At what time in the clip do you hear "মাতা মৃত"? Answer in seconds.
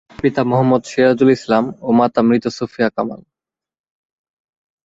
1.97-2.45